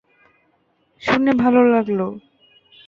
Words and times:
শুনে 1.01 1.31
ভালো 1.33 1.61
লাগলো। 1.65 2.05